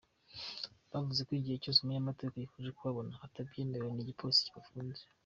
Bavuze 0.91 1.21
ko 1.27 1.31
igihe 1.39 1.57
cyose 1.63 1.77
umunyamategeko 1.79 2.39
yifuje 2.39 2.69
kubabona 2.77 3.13
atabyemerewe 3.25 3.89
n'igipolisi 3.93 4.45
kibafunze. 4.45 5.01